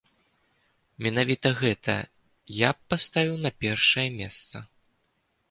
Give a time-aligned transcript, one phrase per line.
[1.07, 1.97] Менавіта гэта
[2.61, 4.57] я б паставіў на першае месца.